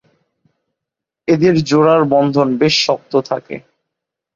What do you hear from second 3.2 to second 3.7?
থাকে।